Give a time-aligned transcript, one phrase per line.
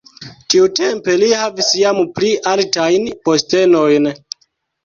[0.53, 4.13] Tiutempe li havis jam pli altajn postenojn.